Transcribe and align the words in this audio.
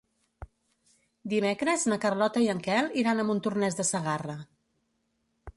Dimecres 1.33 1.85
na 1.93 1.99
Carlota 2.07 2.43
i 2.47 2.51
en 2.57 2.65
Quel 2.69 2.91
iran 3.03 3.21
a 3.25 3.29
Montornès 3.31 3.81
de 3.83 3.89
Segarra. 3.95 4.43